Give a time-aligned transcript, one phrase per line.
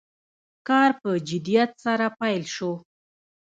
[0.67, 2.71] کار په جدیت سره پیل شو.